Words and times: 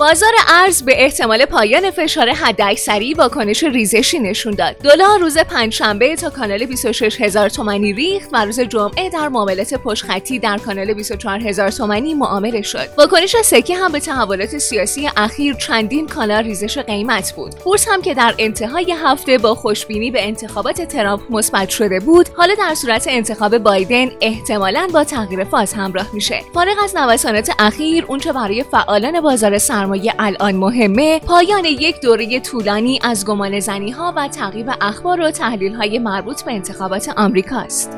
بازار 0.00 0.32
ارز 0.48 0.82
به 0.82 1.04
احتمال 1.04 1.44
پایان 1.44 1.90
فشار 1.90 2.28
حداکثری 2.28 3.14
واکنش 3.14 3.64
ریزشی 3.64 4.18
نشون 4.18 4.54
داد. 4.54 4.76
دلار 4.76 5.18
روز 5.20 5.38
پنجشنبه 5.38 6.16
تا 6.16 6.30
کانال 6.30 6.66
26 6.66 7.20
هزار 7.20 7.48
تومانی 7.48 7.92
ریخت 7.92 8.28
و 8.32 8.44
روز 8.44 8.60
جمعه 8.60 9.10
در 9.10 9.28
معاملات 9.28 9.74
پشخطی 9.74 10.38
در 10.38 10.58
کانال 10.58 10.94
24 10.94 11.40
هزار 11.40 11.70
تومانی 11.70 12.14
معامله 12.14 12.62
شد. 12.62 12.88
واکنش 12.98 13.36
سکه 13.44 13.76
هم 13.76 13.92
به 13.92 14.00
تحولات 14.00 14.58
سیاسی 14.58 15.10
اخیر 15.16 15.54
چندین 15.54 16.06
کانال 16.06 16.44
ریزش 16.44 16.78
قیمت 16.78 17.32
بود. 17.32 17.54
بورس 17.64 17.88
هم 17.88 18.02
که 18.02 18.14
در 18.14 18.34
انتهای 18.38 18.94
هفته 19.04 19.38
با 19.38 19.54
خوشبینی 19.54 20.10
به 20.10 20.26
انتخابات 20.26 20.82
ترامپ 20.82 21.22
مثبت 21.30 21.68
شده 21.68 22.00
بود، 22.00 22.28
حالا 22.36 22.54
در 22.54 22.74
صورت 22.74 23.04
انتخاب 23.08 23.58
بایدن 23.58 24.10
احتمالاً 24.20 24.88
با 24.92 25.04
تغییر 25.04 25.44
فاز 25.44 25.72
همراه 25.72 26.06
میشه. 26.12 26.40
فارغ 26.54 26.76
از 26.84 26.96
نوسانات 26.96 27.50
اخیر، 27.58 28.04
اونچه 28.08 28.32
برای 28.32 28.62
فعالان 28.62 29.20
بازار 29.20 29.58
سرمایه 29.58 29.89
سرمایه 29.90 30.14
الان 30.18 30.56
مهمه 30.56 31.20
پایان 31.20 31.64
یک 31.64 32.00
دوره 32.00 32.40
طولانی 32.40 32.98
از 33.02 33.26
گمان 33.26 33.60
زنی 33.60 33.90
ها 33.90 34.12
و 34.16 34.28
تعقیب 34.28 34.70
اخبار 34.80 35.20
و 35.20 35.30
تحلیل 35.30 35.74
های 35.74 35.98
مربوط 35.98 36.42
به 36.42 36.52
انتخابات 36.52 37.08
آمریکاست. 37.16 37.90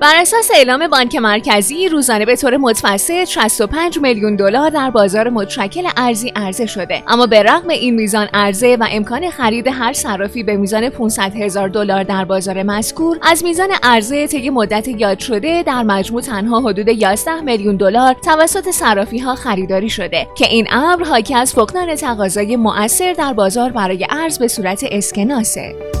بر 0.00 0.14
اساس 0.20 0.50
اعلام 0.54 0.88
بانک 0.88 1.16
مرکزی 1.16 1.88
روزانه 1.88 2.24
به 2.24 2.36
طور 2.36 2.56
متوسط 2.56 3.24
65 3.24 3.98
میلیون 3.98 4.36
دلار 4.36 4.70
در 4.70 4.90
بازار 4.90 5.30
متشکل 5.30 5.88
ارزی 5.96 6.32
عرضه 6.36 6.66
شده. 6.66 7.02
اما 7.06 7.26
به 7.26 7.42
رغم 7.42 7.68
این 7.68 7.94
میزان 7.94 8.28
عرضه 8.34 8.76
و 8.80 8.86
امکان 8.90 9.30
خرید 9.30 9.66
هر 9.68 9.92
صرافی 9.92 10.42
به 10.42 10.56
میزان 10.56 10.88
500 10.88 11.36
هزار 11.36 11.68
دلار 11.68 12.02
در 12.02 12.24
بازار 12.24 12.62
مذکور 12.62 13.18
از 13.22 13.44
میزان 13.44 13.68
عرضه 13.82 14.26
طی 14.26 14.50
مدت 14.50 14.88
یاد 14.88 15.18
شده 15.18 15.62
در 15.62 15.82
مجموع 15.82 16.22
تنها 16.22 16.60
حدود 16.60 16.88
11 16.88 17.40
میلیون 17.40 17.76
دلار 17.76 18.14
توسط 18.14 18.70
صرافی 18.70 19.18
ها 19.18 19.34
خریداری 19.34 19.90
شده 19.90 20.26
که 20.34 20.46
این 20.46 20.66
امر 20.70 21.04
حاکی 21.04 21.34
از 21.34 21.54
فقدان 21.54 21.94
تقاضای 21.94 22.56
مؤثر 22.56 23.12
در 23.12 23.32
بازار 23.32 23.70
برای 23.70 24.06
ارز 24.10 24.38
به 24.38 24.48
صورت 24.48 24.84
اسکناسه. 24.90 25.95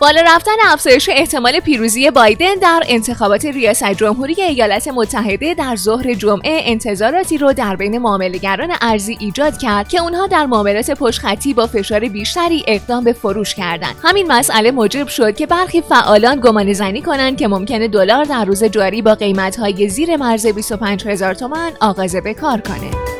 بالا 0.00 0.22
رفتن 0.26 0.52
افزایش 0.66 1.08
احتمال 1.12 1.60
پیروزی 1.60 2.10
بایدن 2.10 2.54
در 2.54 2.82
انتخابات 2.88 3.44
ریاست 3.44 3.92
جمهوری 3.92 4.42
ایالات 4.42 4.88
متحده 4.88 5.54
در 5.54 5.76
ظهر 5.76 6.14
جمعه 6.14 6.60
انتظاراتی 6.64 7.38
رو 7.38 7.52
در 7.52 7.76
بین 7.76 7.98
معاملهگران 7.98 8.72
ارزی 8.80 9.16
ایجاد 9.20 9.58
کرد 9.58 9.88
که 9.88 10.02
اونها 10.02 10.26
در 10.26 10.46
معاملات 10.46 10.90
پشتخطی 10.90 11.54
با 11.54 11.66
فشار 11.66 12.00
بیشتری 12.00 12.64
اقدام 12.66 13.04
به 13.04 13.12
فروش 13.12 13.54
کردند. 13.54 13.96
همین 14.02 14.32
مسئله 14.32 14.70
موجب 14.70 15.08
شد 15.08 15.36
که 15.36 15.46
برخی 15.46 15.80
فعالان 15.80 16.40
گمان 16.40 16.72
زنی 16.72 17.02
کنند 17.02 17.36
که 17.36 17.48
ممکنه 17.48 17.88
دلار 17.88 18.24
در 18.24 18.44
روز 18.44 18.64
جاری 18.64 19.02
با 19.02 19.14
قیمت‌های 19.14 19.88
زیر 19.88 20.16
مرز 20.16 20.46
25 20.46 21.06
هزار 21.06 21.34
تومان 21.34 21.72
آغاز 21.80 22.16
به 22.16 22.34
کار 22.34 22.60
کنه. 22.60 23.19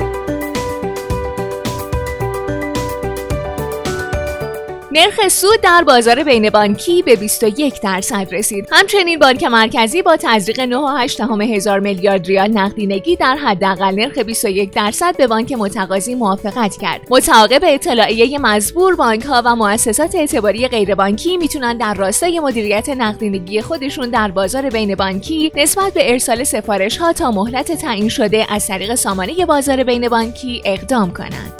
نرخ 4.92 5.28
سود 5.28 5.60
در 5.60 5.84
بازار 5.86 6.24
بین 6.24 6.50
بانکی 6.50 7.02
به 7.02 7.16
21 7.16 7.80
درصد 7.80 8.28
رسید. 8.32 8.68
همچنین 8.72 9.18
بانک 9.18 9.44
مرکزی 9.44 10.02
با 10.02 10.16
تزریق 10.16 10.64
9.8 11.06 11.20
هزار 11.40 11.80
میلیارد 11.80 12.26
ریال 12.26 12.50
نقدینگی 12.50 13.16
در 13.16 13.36
حداقل 13.36 13.94
نرخ 13.94 14.18
21 14.18 14.70
درصد 14.70 15.16
به 15.16 15.26
بانک 15.26 15.52
متقاضی 15.52 16.14
موافقت 16.14 16.76
کرد. 16.76 17.00
متعاقب 17.10 17.60
اطلاعیه 17.62 18.38
مزبور 18.38 18.96
بانک 18.96 19.24
ها 19.24 19.42
و 19.44 19.56
مؤسسات 19.56 20.14
اعتباری 20.14 20.68
غیربانکی 20.68 21.36
می‌تونن 21.36 21.76
در 21.76 21.94
راستای 21.94 22.40
مدیریت 22.40 22.88
نقدینگی 22.88 23.62
خودشون 23.62 24.10
در 24.10 24.30
بازار 24.30 24.70
بین 24.70 24.94
بانکی 24.94 25.52
نسبت 25.56 25.92
به 25.94 26.12
ارسال 26.12 26.44
سفارش 26.44 26.96
ها 26.96 27.12
تا 27.12 27.30
مهلت 27.30 27.72
تعیین 27.72 28.08
شده 28.08 28.46
از 28.48 28.66
طریق 28.66 28.94
سامانه 28.94 29.46
بازار 29.46 29.84
بین 29.84 30.08
بانکی 30.08 30.62
اقدام 30.64 31.12
کنند. 31.12 31.59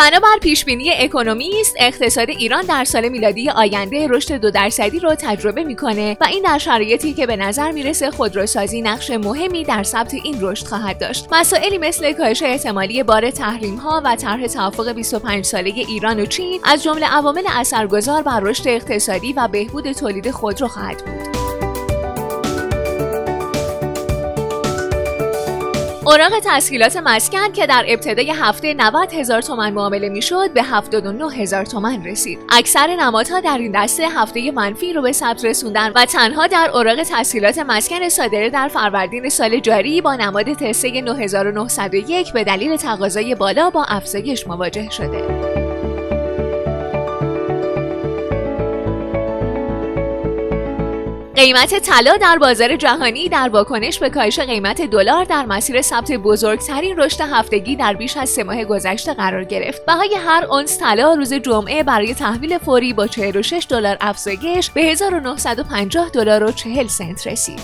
بنابر 0.00 0.38
پیشبینی 0.40 0.90
اکونومیست 0.90 1.74
اقتصاد 1.78 2.30
ایران 2.30 2.64
در 2.64 2.84
سال 2.84 3.08
میلادی 3.08 3.50
آینده 3.50 4.06
رشد 4.08 4.32
دو 4.32 4.50
درصدی 4.50 4.98
رو 4.98 5.14
تجربه 5.14 5.64
می‌کنه 5.64 6.16
و 6.20 6.24
این 6.24 6.42
در 6.42 6.58
شرایطی 6.58 7.12
که 7.14 7.26
به 7.26 7.36
نظر 7.36 7.70
می‌رسه 7.70 8.10
خودروسازی 8.10 8.82
نقش 8.82 9.10
مهمی 9.10 9.64
در 9.64 9.82
ثبت 9.82 10.14
این 10.14 10.36
رشد 10.40 10.66
خواهد 10.66 10.98
داشت. 10.98 11.26
مسائلی 11.32 11.78
مثل 11.78 12.12
کاهش 12.12 12.42
احتمالی 12.42 13.02
بار 13.02 13.30
تحریم 13.30 13.76
ها 13.76 14.02
و 14.04 14.16
طرح 14.16 14.46
توافق 14.46 14.92
25 14.92 15.44
ساله 15.44 15.70
ایران 15.70 16.20
و 16.20 16.26
چین 16.26 16.60
از 16.64 16.82
جمله 16.82 17.06
عوامل 17.06 17.44
اثرگذار 17.50 18.22
بر 18.22 18.40
رشد 18.40 18.68
اقتصادی 18.68 19.32
و 19.32 19.48
بهبود 19.48 19.92
تولید 19.92 20.30
خودرو 20.30 20.68
خواهد 20.68 21.04
بود. 21.04 21.39
اوراق 26.10 26.32
تسهیلات 26.44 26.96
مسکن 26.96 27.52
که 27.52 27.66
در 27.66 27.84
ابتدای 27.88 28.30
هفته 28.30 28.74
90 28.74 29.12
هزار 29.12 29.42
تومن 29.42 29.72
معامله 29.72 30.08
می‌شد 30.08 30.52
به 30.52 30.62
79 30.62 31.34
هزار 31.34 31.64
تومن 31.64 32.04
رسید. 32.04 32.38
اکثر 32.48 32.96
نمادها 33.00 33.40
در 33.40 33.58
این 33.58 33.72
دسته 33.84 34.08
هفته 34.08 34.50
منفی 34.50 34.92
رو 34.92 35.02
به 35.02 35.12
ثبت 35.12 35.44
رسوندن 35.44 35.92
و 35.94 36.04
تنها 36.04 36.46
در 36.46 36.70
اوراق 36.74 37.02
تسهیلات 37.02 37.58
مسکن 37.58 38.08
صادره 38.08 38.50
در 38.50 38.68
فروردین 38.68 39.28
سال 39.28 39.60
جاری 39.60 40.00
با 40.00 40.14
نماد 40.14 40.52
تسه 40.52 41.00
9901 41.00 42.32
به 42.32 42.44
دلیل 42.44 42.76
تقاضای 42.76 43.34
بالا 43.34 43.70
با 43.70 43.84
افزایش 43.84 44.46
مواجه 44.46 44.90
شده. 44.90 45.59
قیمت 51.40 51.78
طلا 51.78 52.16
در 52.16 52.38
بازار 52.38 52.76
جهانی 52.76 53.28
در 53.28 53.48
واکنش 53.48 53.98
به 53.98 54.10
کاهش 54.10 54.38
قیمت 54.40 54.82
دلار 54.82 55.24
در 55.24 55.46
مسیر 55.46 55.82
ثبت 55.82 56.12
بزرگترین 56.12 56.96
رشد 56.96 57.20
هفتگی 57.20 57.76
در 57.76 57.94
بیش 57.94 58.16
از 58.16 58.30
سه 58.30 58.44
ماه 58.44 58.64
گذشته 58.64 59.14
قرار 59.14 59.44
گرفت. 59.44 59.86
بهای 59.86 60.14
هر 60.14 60.44
اونس 60.44 60.78
طلا 60.78 61.14
روز 61.14 61.34
جمعه 61.34 61.82
برای 61.82 62.14
تحویل 62.14 62.58
فوری 62.58 62.92
با 62.92 63.06
46 63.06 63.66
دلار 63.68 63.96
افزایش 64.00 64.70
به 64.70 64.82
1950 64.82 66.08
دلار 66.08 66.44
و 66.44 66.52
40 66.52 66.86
سنت 66.86 67.26
رسید. 67.26 67.60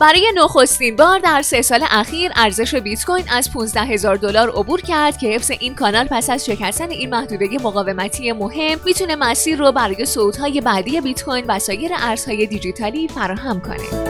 برای 0.00 0.32
نخستین 0.34 0.96
بار 0.96 1.18
در 1.18 1.42
سه 1.42 1.62
سال 1.62 1.84
اخیر 1.90 2.32
ارزش 2.36 2.74
بیت 2.74 3.04
کوین 3.04 3.24
از 3.30 3.52
15 3.52 3.80
هزار 3.80 4.16
دلار 4.16 4.50
عبور 4.50 4.80
کرد 4.80 5.18
که 5.18 5.28
حفظ 5.28 5.50
این 5.60 5.74
کانال 5.74 6.06
پس 6.10 6.30
از 6.30 6.46
شکستن 6.46 6.90
این 6.90 7.10
محدوده 7.10 7.46
مقاومتی 7.62 8.32
مهم 8.32 8.78
می‌تونه 8.84 9.16
مسیر 9.16 9.58
رو 9.58 9.72
برای 9.72 10.04
صعودهای 10.04 10.60
بعدی 10.60 11.00
بیت 11.00 11.24
کوین 11.24 11.44
و 11.48 11.58
سایر 11.58 11.90
ارزهای 11.98 12.46
دیجیتالی 12.46 13.08
فراهم 13.08 13.60
کنه. 13.60 14.09